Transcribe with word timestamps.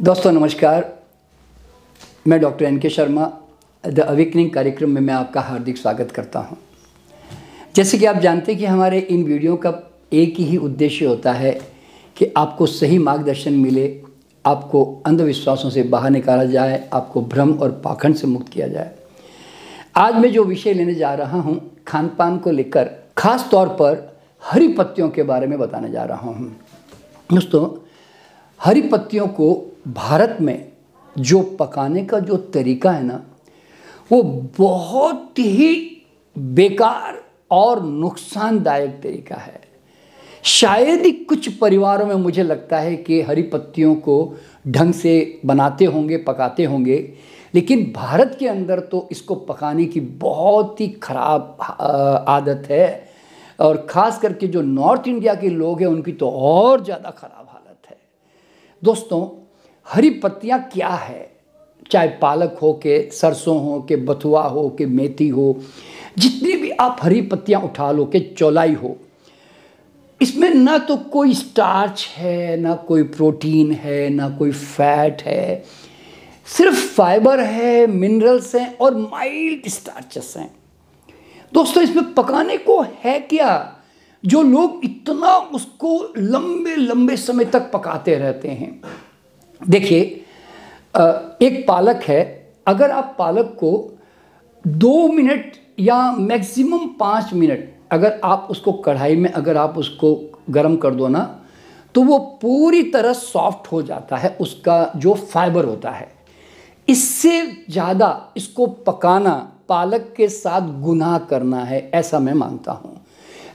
दोस्तों, 0.00 0.30
नमस्कार। 0.32 0.84
मैं 2.26 2.40
डॉक्टर 2.40 2.64
एन 2.64 2.78
के 2.78 2.90
शर्मा, 2.90 3.26
द 3.84 4.00
अवेकनिंग 4.00 4.50
कार्यक्रम 4.50 4.90
में 4.90 5.00
मैं 5.00 5.14
आपका 5.14 5.40
हार्दिक 5.40 5.78
स्वागत 5.78 6.10
करता 6.10 6.38
हूँ। 6.38 6.56
जैसे 7.74 7.98
कि 7.98 8.04
आप 8.04 8.16
जानते 8.16 8.52
हैं 8.52 8.58
कि 8.60 8.66
हमारे 8.66 8.98
इन 9.00 9.24
वीडियो 9.24 9.56
का 9.56 9.72
एक 10.12 10.34
ही 10.34 10.56
उद्देश्य 10.56 11.06
होता 11.06 11.32
है 11.32 11.52
कि 12.16 12.32
आपको 12.36 12.66
सही 12.66 12.98
मार्गदर्शन 12.98 13.52
मिले, 13.52 14.02
आपको 14.44 15.02
अंधविश्वासों 15.06 15.70
से 15.70 15.82
बाहर 15.82 16.10
निकाला 16.10 16.44
जाए, 16.44 16.88
आपको 16.92 17.22
भ्रम 17.22 17.52
और 17.52 17.80
पाखंड 17.84 18.16
से 18.16 18.26
मुक्त 18.26 18.52
किया 18.52 18.68
जाए। 18.68 18.90
आज 19.96 20.14
मैं 20.14 20.32
जो 20.32 20.44
विषय 20.44 20.74
लेने 20.74 20.94
जा 20.94 21.14
रहा 21.14 21.40
हूँ 21.40 21.60
खान 21.88 22.08
पान 22.08 22.38
को 22.38 22.50
लेकर, 22.50 22.90
खास 23.18 23.48
तौर 23.50 23.68
पर 23.68 24.16
हरी 24.42 24.68
पत्तियों 24.68 25.10
के 25.10 25.22
बारे 25.22 25.46
में 25.46 25.58
बताने 25.58 25.90
जा 25.90 26.04
रहा 26.04 26.30
हूँ। 26.30 26.56
दोस्तों, 27.32 27.68
हरी 28.60 28.82
पत्तियों 28.82 29.28
को 29.28 29.66
भारत 29.92 30.36
में 30.40 30.70
जो 31.16 31.40
पकाने 31.60 32.04
का 32.04 32.18
जो 32.20 32.36
तरीका 32.54 32.90
है 32.92 33.02
ना, 33.02 33.22
वो 34.10 34.22
बहुत 34.58 35.38
ही 35.38 36.02
बेकार 36.36 37.22
और 37.50 37.82
नुकसानदायक 37.84 39.00
तरीका 39.02 39.36
है। 39.36 39.60
शायद 40.44 41.04
ही 41.04 41.10
कुछ 41.12 41.48
परिवारों 41.54 42.06
में 42.06 42.14
मुझे 42.16 42.42
लगता 42.42 42.78
है 42.78 42.94
कि 42.96 43.20
हरी 43.22 43.42
पत्तियों 43.44 43.94
को 43.96 44.36
ढंग 44.68 44.92
से 44.94 45.40
बनाते 45.46 45.84
होंगे, 45.84 46.16
पकाते 46.18 46.64
होंगे, 46.64 46.96
लेकिन 47.54 47.84
भारत 47.92 48.36
के 48.40 48.48
अंदर 48.48 48.80
तो 48.82 49.08
इसको 49.12 49.34
पकाने 49.34 49.84
की 49.84 50.00
बहुत 50.00 50.80
ही 50.80 50.88
खराब 51.02 51.56
आदत 52.28 52.68
है। 52.70 53.08
और 53.58 53.86
ख़ास 53.90 54.18
करके 54.18 54.46
जो 54.46 54.60
नॉर्थ 54.62 55.08
इंडिया 55.08 55.34
के 55.34 55.48
लोग 55.48 55.80
हैं, 55.80 55.86
उनकी 55.86 56.12
तो 56.12 56.30
और 56.30 56.84
ज़्यादा 56.84 57.10
खराब 57.10 57.46
हालत 57.48 57.90
है। 57.90 57.96
दोस्तों 58.82 59.20
हरी 59.92 60.10
पत्तियाँ 60.10 60.60
क्या 60.72 60.88
है? 60.88 61.30
चाहे 61.90 62.08
पालक 62.08 62.58
हो 62.62 62.72
के, 62.72 63.10
सरसों 63.10 63.60
हो 63.60 63.80
के, 63.82 63.96
बथुआ 63.96 64.42
हो 64.42 64.68
के, 64.78 64.86
मेथी 64.86 65.28
हो, 65.28 65.56
जितनी 66.18 66.52
भी 66.52 66.70
आप 66.70 66.96
हरी 67.02 67.22
पत्तियाँ 67.22 67.60
उठा 67.60 67.90
लो 67.92 68.04
के, 68.04 68.20
चौलाई 68.20 68.72
हो, 68.72 68.96
इसमें 70.20 70.54
ना 70.54 70.78
तो 70.78 70.96
कोई 70.96 71.34
स्टार्च 71.34 72.06
है, 72.16 72.56
ना 72.56 72.74
कोई 72.74 73.02
प्रोटीन 73.02 73.72
है, 73.72 74.08
ना 74.10 74.28
कोई 74.30 74.50
फैट 74.50 75.22
है, 75.22 75.64
सिर्फ़ 76.46 76.86
फाइबर 76.86 77.40
है 77.40 77.86
मिनरल्स 77.86 78.54
हैं 78.54 78.76
और 78.78 78.94
माइल्ड 78.96 79.68
स्टार्चेस 79.68 80.34
हैं। 80.36 80.50
दोस्तों, 81.52 81.82
इसमें 81.82 82.14
पकाने 82.14 82.56
को 82.58 82.80
है 83.04 83.18
क्या? 83.20 83.76
जो 84.24 84.42
लोग 84.42 84.80
इतना 84.84 85.34
उसको 85.54 86.12
लंबे 86.16 86.76
लंबे 86.76 87.16
समय 87.16 87.44
तक 87.44 87.70
पकाते 87.72 88.14
रहते 88.14 88.48
हैं। 88.48 88.80
देखिए 89.60 90.00
एक 91.42 91.64
पालक 91.68 92.02
है, 92.02 92.22
अगर 92.66 92.90
आप 92.90 93.14
पालक 93.18 93.56
को 93.60 93.72
दो 94.64 95.08
मिनट 95.08 95.56
या 95.80 96.00
मैक्सिमम 96.12 96.86
पाँच 97.00 97.32
मिनट 97.34 97.68
अगर 97.92 98.20
आप 98.24 98.46
उसको 98.50 98.72
कढ़ाई 98.80 99.16
में 99.16 99.30
अगर 99.32 99.56
आप 99.56 99.78
उसको 99.78 100.14
गर्म 100.50 100.76
कर 100.76 100.94
दो 100.94 101.08
ना 101.08 101.22
तो 101.94 102.02
वो 102.02 102.18
पूरी 102.42 102.82
तरह 102.84 103.12
सॉफ्ट 103.12 103.70
हो 103.72 103.82
जाता 103.82 104.16
है, 104.16 104.36
उसका 104.40 104.92
जो 104.96 105.14
फाइबर 105.14 105.64
होता 105.64 105.90
है। 105.90 106.08
इससे 106.88 107.40
ज़्यादा 107.70 108.32
इसको 108.36 108.66
पकाना, 108.66 109.32
पालक 109.68 110.12
के 110.16 110.28
साथ 110.28 110.68
गुनाह 110.82 111.18
करना 111.20 111.62
है, 111.64 111.90
ऐसा 111.94 112.18
मैं 112.18 112.34
मानता 112.34 112.72
हूँ। 112.72 112.96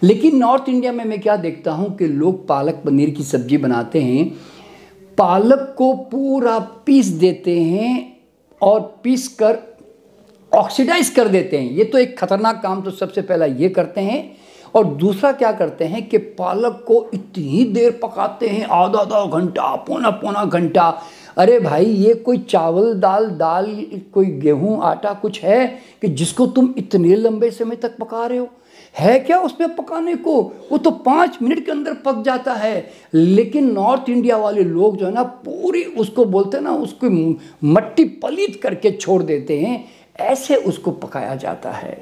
लेकिन 0.03 0.35
नॉर्थ 0.37 0.69
इंडिया 0.69 0.91
में 0.91 1.03
मैं 1.05 1.19
क्या 1.21 1.35
देखता 1.37 1.71
हूँ 1.71 1.95
कि 1.97 2.07
लोग 2.07 2.45
पालक 2.47 2.81
पनीर 2.85 3.09
की 3.09 3.23
सब्ज़ी 3.23 3.57
बनाते 3.57 4.01
हैं 4.01 4.31
पालक 5.17 5.73
को 5.77 5.93
पूरा 6.11 6.57
पीस 6.85 7.07
देते 7.17 7.59
हैं 7.59 8.17
और 8.61 8.79
पीस 9.03 9.27
कर 9.41 9.57
ऑक्सीडाइज 10.51 11.09
कर 11.09 11.27
देते 11.27 11.57
हैं। 11.57 11.71
ये 11.71 11.83
तो 11.83 11.97
एक 11.97 12.17
खतरनाक 12.19 12.61
काम 12.63 12.81
तो 12.81 12.91
सबसे 12.91 13.21
पहला 13.21 13.45
ये 13.45 13.69
करते 13.69 14.01
हैं। 14.01 14.35
और 14.75 14.85
दूसरा 14.95 15.31
क्या 15.31 15.51
करते 15.51 15.85
हैं 15.85 16.07
कि 16.09 16.17
पालक 16.17 16.83
को 16.87 17.05
इतनी 17.13 17.63
देर 17.65 17.91
पकाते 18.03 18.47
हैं 18.47 18.65
आधा 18.65 18.99
आधा 18.99 19.25
घंटा 19.39 19.75
पौना 19.87 20.09
पौना 20.11 20.43
घंटा 20.45 20.89
अरे 21.37 21.59
भाई, 21.59 21.85
ये 21.85 22.13
कोई 22.13 22.37
चावल, 22.37 22.93
दाल 22.93 23.29
दाल, 23.29 23.65
कोई 24.13 24.25
गेहूँ, 24.25 24.79
आटा 24.83 25.13
कुछ 25.13 25.41
है 25.43 25.67
कि 26.01 26.07
जिसको 26.07 26.45
तुम 26.47 26.73
इतने 26.77 27.15
लंबे 27.15 27.51
समय 27.51 27.75
तक 27.75 27.97
पका 27.97 28.25
रहे 28.25 28.37
हो? 28.37 28.47
है 28.99 29.19
क्या 29.19 29.39
उसमें 29.39 29.75
पकाने 29.75 30.15
को? 30.15 30.41
वो 30.71 30.77
तो 30.77 30.91
पाँच 30.91 31.37
मिनट 31.41 31.65
के 31.65 31.71
अंदर 31.71 31.93
पक 31.93 32.21
जाता 32.21 32.53
है। 32.53 32.87
लेकिन 33.13 33.71
नॉर्थ 33.71 34.09
इंडिया 34.09 34.37
वाले 34.37 34.63
लोग 34.63 34.97
जो 34.97 35.05
है 35.05 35.13
ना, 35.13 35.23
पूरी 35.23 35.83
उसको 35.83 36.25
बोलते 36.25 36.57
हैं 36.57 36.63
ना, 36.63 36.71
उसको 36.71 37.09
मट्टी 37.63 38.03
पलित 38.03 38.59
करके 38.63 38.91
छोड़ 38.91 39.21
देते 39.23 39.59
हैं। 39.59 39.85
ऐसे 40.19 40.55
उसको 40.55 40.91
पकाया 40.91 41.35
जाता 41.35 41.71
है। 41.71 41.97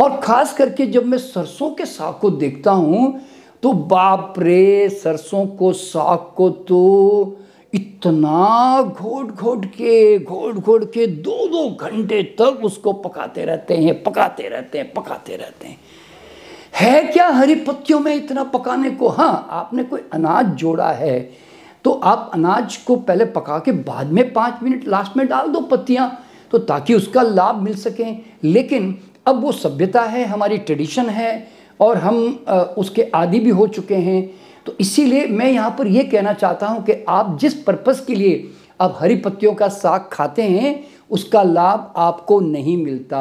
और 0.00 0.16
ख़ास 0.16 0.52
करके 0.54 0.86
जब 0.86 1.06
मैं 1.06 1.18
सरसों 1.18 1.70
के 1.70 1.84
साग 1.84 2.14
को 2.20 2.30
देखता 2.30 2.70
हूँ 2.70 3.20
तो 3.62 3.72
बाप 3.72 4.34
रे, 4.38 4.88
सरसों 4.88 5.46
को 5.46 5.72
साग 5.72 6.18
को 6.36 6.50
तो 6.50 7.36
इतना 7.72 8.82
घोट 8.82 9.30
घोट 9.30 9.64
के, 9.66 10.18
घोट 10.18 10.54
घोट 10.54 10.84
के 10.92 11.06
दो 11.06 11.46
दो 11.48 11.68
घंटे 11.76 12.22
तक 12.38 12.60
उसको 12.64 12.92
पकाते 12.94 13.44
रहते 13.44 13.76
हैं, 13.76 14.02
पकाते 14.02 14.48
रहते 14.48 14.78
हैं, 14.78 14.92
पकाते 14.92 15.36
रहते 15.36 15.68
हैं। 15.68 15.78
है 16.74 17.02
क्या 17.04 17.26
हरी 17.28 17.54
पत्तियों 17.56 18.00
में 18.00 18.14
इतना 18.14 18.44
पकाने 18.46 18.90
को? 18.90 19.08
हाँ 19.08 19.48
आपने 19.50 19.84
कोई 19.84 20.00
अनाज 20.12 20.54
जोड़ा 20.54 20.90
है 20.92 21.20
तो 21.84 21.90
आप 21.92 22.30
अनाज 22.34 22.76
को 22.76 22.96
पहले 22.98 23.24
पका 23.26 23.58
के 23.58 23.72
बाद 23.72 24.12
में 24.12 24.32
पाँच 24.32 24.62
मिनट 24.62 24.88
लास्ट 24.88 25.16
में 25.16 25.26
डाल 25.28 25.48
दो 25.48 25.60
पत्तियाँ 25.60 26.10
तो 26.52 26.58
ताकि 26.60 26.94
उसका 26.94 27.22
लाभ 27.22 27.60
मिल 27.62 27.74
सके। 27.76 28.04
लेकिन 28.44 28.98
अब 29.26 29.40
वो 29.42 29.52
सभ्यता 29.52 30.02
है, 30.02 30.24
हमारी 30.24 30.58
ट्रेडिशन 30.58 31.08
है, 31.08 31.48
और 31.80 31.96
हम 31.98 32.16
उसके 32.78 33.02
आदि 33.14 33.40
भी 33.40 33.50
हो 33.50 33.66
चुके 33.68 33.94
हैं। 33.96 34.30
तो 34.68 34.74
इसीलिए 34.80 35.26
मैं 35.26 35.50
यहाँ 35.50 35.70
पर 35.78 35.86
यह 35.86 36.08
कहना 36.12 36.32
चाहता 36.32 36.66
हूँ 36.66 36.82
कि 36.84 36.92
आप 37.08 37.38
जिस 37.40 37.54
पर्पज़ 37.62 38.04
के 38.06 38.14
लिए 38.14 38.50
आप 38.80 38.96
हरी 39.00 39.14
पत्तियों 39.16 39.52
का 39.54 39.68
साग 39.68 40.08
खाते 40.12 40.42
हैं, 40.42 40.84
उसका 41.10 41.42
लाभ 41.42 41.92
आपको 41.96 42.38
नहीं 42.40 42.76
मिलता। 42.76 43.20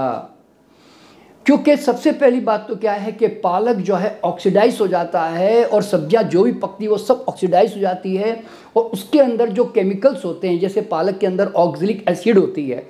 क्योंकि 1.46 1.76
सबसे 1.78 2.12
पहली 2.12 2.40
बात 2.42 2.66
तो 2.68 2.76
क्या 2.76 2.94
है 2.94 3.12
कि 3.12 3.28
पालक 3.40 3.76
जो 3.80 3.96
है 3.96 4.20
ऑक्सीडाइज 4.26 4.80
हो 4.82 4.88
जाता 4.88 5.24
है 5.28 5.64
और 5.66 5.84
सब्ज़ियाँ 5.84 6.24
जो 6.26 6.44
भी 6.44 6.52
पकती 6.54 6.84
है, 6.84 6.90
वो 6.90 6.98
सब 6.98 7.24
ऑक्सीडाइज 7.30 7.76
हो 7.76 7.80
जाती 7.80 8.16
है 8.16 8.40
और 8.76 8.84
उसके 8.84 9.20
अंदर 9.20 9.50
जो 9.50 9.66
केमिकल्स 9.66 10.26
होते 10.26 10.50
हैं, 10.50 10.60
जैसे 10.60 10.82
पालक 10.84 11.18
के 11.18 11.28
अंदर 11.28 11.52
ऑक्सिलिक 11.58 12.04
एसिड 12.10 12.38
होती 12.38 12.70
है 12.70 12.86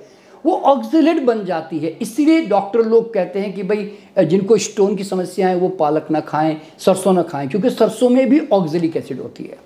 वो 0.46 0.54
ऑक्सीलेट 0.66 1.22
बन 1.24 1.44
जाती 1.44 1.78
है। 1.78 1.90
इसीलिए 2.02 2.44
डॉक्टर 2.46 2.80
लोग 2.80 3.12
कहते 3.14 3.40
हैं 3.40 3.52
कि 3.54 3.62
भाई 3.62 4.26
जिनको 4.26 4.56
स्टोन 4.58 4.96
की 4.96 5.04
समस्या 5.04 5.48
है, 5.48 5.56
वो 5.56 5.68
पालक 5.70 6.06
ना 6.10 6.20
खाएँ, 6.20 6.56
सरसों 6.78 7.12
ना 7.12 7.22
खाएँ, 7.22 7.48
क्योंकि 7.48 7.70
सरसों 7.70 8.08
में 8.10 8.28
भी 8.28 8.40
ऑक्सिलिक 8.52 8.96
एसिड 8.96 9.20
होती 9.20 9.44
है। 9.44 9.58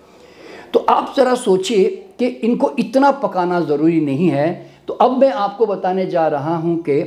तो 0.75 0.81
आप 0.89 1.13
ज़रा 1.17 1.35
सोचिए 1.35 1.89
कि 2.19 2.27
इनको 2.27 2.71
इतना 2.79 3.11
पकाना 3.21 3.61
ज़रूरी 3.61 4.01
नहीं 4.01 4.29
है। 4.29 4.51
तो 4.89 4.95
अब 4.95 5.19
मैं 5.19 5.31
आपको 5.31 5.67
बताने 5.67 6.07
जा 6.07 6.27
रहा 6.29 6.57
हूँ 6.57 6.77
कि 6.89 7.03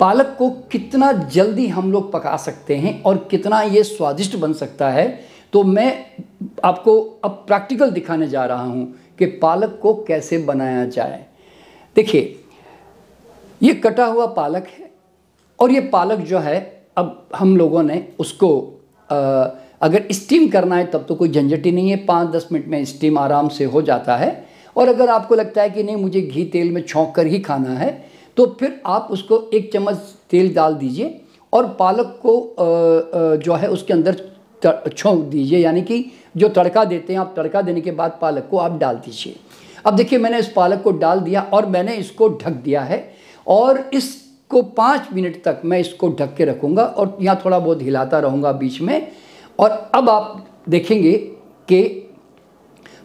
पालक 0.00 0.34
को 0.38 0.48
कितना 0.72 1.12
जल्दी 1.12 1.66
हम 1.68 1.92
लोग 1.92 2.10
पका 2.12 2.36
सकते 2.36 2.76
हैं 2.76 3.02
और 3.02 3.26
कितना 3.30 3.60
ये 3.62 3.82
स्वादिष्ट 3.82 4.36
बन 4.36 4.52
सकता 4.52 4.88
है। 4.90 5.06
तो 5.52 5.62
मैं 5.64 6.04
आपको 6.64 7.00
अब 7.24 7.44
प्रैक्टिकल 7.46 7.90
दिखाने 7.90 8.28
जा 8.28 8.44
रहा 8.44 8.64
हूँ 8.64 8.86
कि 9.18 9.26
पालक 9.38 9.78
को 9.82 9.94
कैसे 10.04 10.38
बनाया 10.38 10.84
जाए। 10.86 11.24
देखिए 11.96 12.38
ये 13.62 13.72
कटा 13.74 14.04
हुआ 14.06 14.26
पालक 14.34 14.66
है 14.78 14.90
और 15.58 15.72
ये 15.72 15.80
पालक 15.88 16.18
जो 16.26 16.38
है 16.38 16.60
अब 16.96 17.28
हम 17.36 17.56
लोगों 17.56 17.82
ने 17.82 18.06
उसको 18.18 18.48
आ, 19.10 19.16
अगर 19.82 20.06
स्टीम 20.12 20.48
करना 20.48 20.76
है 20.76 20.86
तब 20.90 21.04
तो 21.08 21.14
कोई 21.14 21.28
झंझट 21.28 21.64
ही 21.66 21.72
नहीं 21.72 21.90
है। 21.90 21.96
पाँच 22.06 22.28
दस 22.28 22.46
मिनट 22.52 22.66
में 22.68 22.84
स्टीम 22.84 23.18
आराम 23.18 23.48
से 23.48 23.64
हो 23.64 23.82
जाता 23.82 24.16
है। 24.16 24.30
और 24.76 24.88
अगर 24.88 25.08
आपको 25.08 25.34
लगता 25.34 25.62
है 25.62 25.70
कि 25.70 25.82
नहीं 25.82 25.96
मुझे 25.96 26.20
घी 26.20 26.44
तेल 26.44 26.70
में 26.72 26.82
छोंक 26.82 27.14
कर 27.14 27.26
ही 27.26 27.38
खाना 27.40 27.70
है 27.70 27.90
तो 28.36 28.46
फिर 28.60 28.80
आप 28.86 29.08
उसको 29.10 29.40
एक 29.54 29.72
चम्मच 29.72 29.96
तेल 30.30 30.52
डाल 30.54 30.74
दीजिए 30.74 31.20
और 31.52 31.66
पालक 31.78 32.18
को 32.26 33.36
जो 33.36 33.54
है 33.54 33.68
उसके 33.68 33.92
अंदर 33.92 34.14
छोंक 34.88 35.24
दीजिए। 35.24 35.58
यानी 35.58 35.82
कि 35.82 36.04
जो 36.36 36.48
तड़का 36.48 36.84
देते 36.84 37.12
हैं 37.12 37.20
आप 37.20 37.32
तड़का 37.36 37.62
देने 37.62 37.80
के 37.80 37.90
बाद 37.92 38.18
पालक 38.20 38.48
को 38.50 38.58
आप 38.58 38.78
डाल 38.78 38.96
दीजिए। 38.96 39.36
अब 39.84 39.96
देखिए, 39.96 40.18
मैंने 40.18 40.38
इस 40.38 40.48
पालक 40.48 40.82
को 40.82 40.90
डाल 40.92 41.20
दिया 41.20 41.40
और 41.52 41.66
मैंने 41.66 41.94
इसको 41.96 42.28
ढक 42.36 42.62
दिया 42.64 42.82
है 42.82 43.04
और 43.46 43.78
इसको 43.94 44.62
पाँच 44.62 45.08
मिनट 45.12 45.42
तक 45.44 45.60
मैं 45.64 45.78
इसको 45.78 46.08
ढक 46.10 46.34
के 46.36 46.44
रखूँगा 46.44 46.84
और 46.84 47.16
यहाँ 47.20 47.40
थोड़ा 47.44 47.58
बहुत 47.58 47.82
हिलाता 47.82 48.18
रहूँगा 48.18 48.52
बीच 48.52 48.80
में। 48.80 49.10
और 49.58 49.70
अब 49.94 50.08
आप 50.10 50.44
देखेंगे 50.68 51.12
कि 51.68 51.82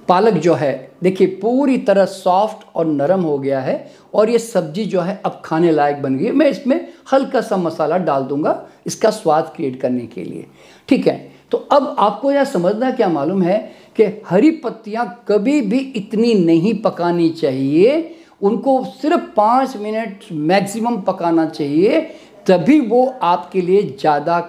पालक 0.08 0.34
जो 0.34 0.54
है, 0.54 0.92
देखिए, 1.04 1.28
पूरी 1.28 1.78
तरह 1.80 2.06
सॉफ्ट 2.06 2.66
और 2.76 2.86
नरम 2.86 3.22
हो 3.22 3.38
गया 3.40 3.60
है 3.60 3.92
और 4.14 4.30
ये 4.30 4.40
सब्ज़ी 4.40 4.86
जो 4.86 5.02
है 5.02 5.20
अब 5.26 5.42
खाने 5.46 5.72
लायक 5.72 6.02
बन 6.02 6.18
गई 6.18 6.32
मैं 6.32 6.50
इसमें 6.50 6.88
हल्का 7.14 7.42
सा 7.42 7.58
मसाला 7.58 7.98
डाल 8.00 8.24
दूँगा। 8.24 8.52
इसका 8.88 9.10
स्वाद 9.12 9.52
क्रिएट 9.56 9.80
करने 9.82 10.06
के 10.08 10.24
लिए। 10.24 10.46
ठीक 10.90 11.08
है? 11.08 11.18
तो 11.52 11.58
अब 11.58 11.96
आपको 12.00 12.32
यह 12.32 12.44
समझना 12.46 12.92
क्या 12.92 13.10
मालूम 13.10 13.42
है 13.44 13.58
कि 13.98 14.04
हरी 14.28 14.52
पत्तियाँ 14.60 15.06
कभी 15.28 15.60
भी 15.64 15.80
इतनी 15.96 16.34
नहीं 16.36 16.74
पकानी 16.82 17.30
चाहिए। 17.32 18.16
उनको 18.42 18.84
सिर्फ़ 18.94 19.22
पाँच 19.36 19.76
मिनट 19.78 20.26
मैक्सिमम 20.32 20.98
पकाना 21.02 21.46
चाहिए, 21.48 22.00
तभी 22.48 22.80
वो 22.82 23.06
आपके 23.24 23.62
लिए 23.62 23.82
ज़्यादा 23.92 24.40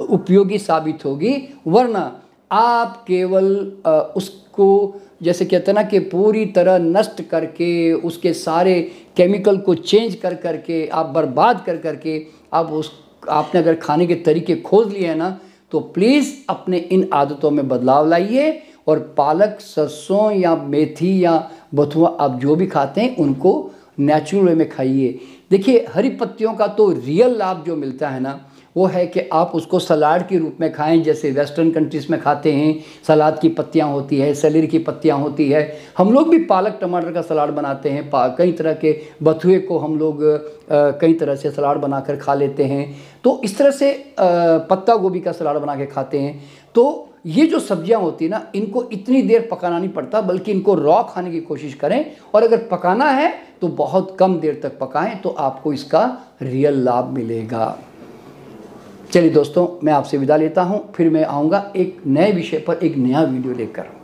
उपयोगी 0.00 0.58
साबित 0.58 1.04
होगी। 1.04 1.36
वरना 1.66 2.10
आप 2.50 3.04
केवल 3.06 3.46
उसको 4.16 5.00
जैसे 5.22 5.44
कहते 5.44 5.70
हैं 5.70 5.74
ना 5.74 5.82
कि 5.82 5.98
पूरी 6.00 6.44
तरह 6.46 6.78
नष्ट 6.78 7.22
करके, 7.22 7.92
उसके 7.92 8.32
सारे 8.34 8.80
केमिकल 9.16 9.58
को 9.58 9.74
चेंज 9.74 10.14
कर 10.14 10.34
करके, 10.34 10.86
आप 10.86 11.06
बर्बाद 11.06 11.62
कर 11.66 11.76
करके, 11.76 12.26
आप 12.52 12.70
उस 12.72 12.90
आपने 13.30 13.60
अगर 13.60 13.74
खाने 13.74 14.06
के 14.06 14.14
तरीके 14.14 14.56
खोज 14.56 14.92
लिए 14.92 15.06
हैं 15.08 15.16
ना 15.16 15.38
तो 15.72 15.80
प्लीज़ 15.80 16.32
अपने 16.48 16.78
इन 16.78 17.08
आदतों 17.12 17.50
में 17.50 17.68
बदलाव 17.68 18.08
लाइए 18.08 18.62
और 18.88 18.98
पालक, 19.18 19.58
सरसों 19.60 20.30
या 20.32 20.54
मेथी 20.56 21.24
या 21.24 21.50
बथुआ, 21.74 22.08
आप 22.20 22.38
जो 22.40 22.56
भी 22.56 22.66
खाते 22.66 23.00
हैं, 23.00 23.16
उनको 23.16 23.70
नेचुरल 23.98 24.44
वे 24.44 24.54
में 24.54 24.68
खाइए। 24.70 25.18
देखिए, 25.50 25.86
हरी 25.94 26.10
पत्तियों 26.10 26.54
का 26.54 26.66
तो 26.66 26.90
रियल 26.90 27.36
लाभ 27.38 27.62
जो 27.66 27.76
मिलता 27.76 28.08
है 28.08 28.20
ना 28.20 28.40
वो 28.76 28.86
है 28.86 29.06
कि 29.06 29.20
आप 29.32 29.50
उसको 29.54 29.78
सलाद 29.78 30.26
के 30.28 30.38
रूप 30.38 30.56
में 30.60 30.72
खाएँ, 30.72 31.02
जैसे 31.02 31.30
वेस्टर्न 31.30 31.70
कंट्रीज़ 31.70 32.06
में 32.10 32.20
खाते 32.20 32.52
हैं, 32.52 32.78
सलाद 33.06 33.38
की 33.38 33.48
पत्तियाँ 33.50 33.88
होती 33.88 34.18
है, 34.18 34.32
सेलरी 34.34 34.66
की 34.66 34.78
पत्तियाँ 34.80 35.18
होती 35.18 35.48
है। 35.50 35.62
हम 35.98 36.12
लोग 36.12 36.30
भी 36.30 36.38
पालक 36.46 36.78
टमाटर 36.80 37.12
का 37.12 37.22
सलाद 37.22 37.50
बनाते 37.50 37.90
हैं 37.90 38.10
कई 38.14 38.52
तरह 38.52 38.74
के 38.74 38.96
बथुए 39.22 39.58
को 39.60 39.78
हम 39.78 39.98
लोग 39.98 40.20
कई 41.00 41.14
तरह 41.14 41.36
से 41.36 41.50
सलाद 41.50 41.76
बनाकर 41.78 42.16
खा 42.16 42.34
लेते 42.34 42.64
हैं। 42.64 42.94
तो 43.24 43.40
इस 43.44 43.58
तरह 43.58 43.70
से 43.72 43.92
पत्ता 44.18 44.96
गोभी 44.96 45.20
का 45.20 45.32
सलाद 45.32 45.56
बना 45.56 45.76
के 45.76 45.86
खाते 45.86 46.18
हैं। 46.18 46.42
तो 46.74 47.08
ये 47.26 47.46
जो 47.46 47.58
सब्ज़ियाँ 47.60 48.00
होती 48.00 48.24
है 48.24 48.30
ना, 48.30 48.46
इनको 48.54 48.88
इतनी 48.92 49.22
देर 49.22 49.48
पकाना 49.50 49.78
नहीं 49.78 49.88
पड़ता, 49.90 50.20
बल्कि 50.22 50.52
इनको 50.52 50.74
रॉ 50.74 51.02
खाने 51.04 51.30
की 51.30 51.40
कोशिश 51.42 51.74
करें, 51.74 52.04
और 52.34 52.42
अगर 52.42 52.66
पकाना 52.70 53.10
है 53.10 53.32
तो 53.60 53.68
बहुत 53.68 54.16
कम 54.18 54.38
देर 54.40 54.60
तक 54.62 54.78
पकाएँ 54.78 55.14
तो 55.16 55.30
आपको 55.30 55.72
इसका 55.72 56.04
रियल 56.42 56.82
लाभ 56.84 57.10
मिलेगा। 57.10 57.76
चलिए 59.12 59.30
दोस्तों, 59.30 59.66
मैं 59.84 59.92
आपसे 59.92 60.18
विदा 60.18 60.36
लेता 60.36 60.62
हूँ, 60.62 60.92
फिर 60.92 61.10
मैं 61.10 61.24
आऊँगा 61.24 61.72
एक 61.76 62.02
नए 62.06 62.30
विषय 62.32 62.58
पर, 62.58 62.74
एक 62.74 62.96
नया 62.96 63.22
वीडियो 63.22 63.54
लेकर। 63.54 64.01